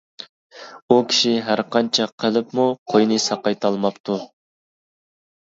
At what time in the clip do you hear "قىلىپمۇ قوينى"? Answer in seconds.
2.23-3.21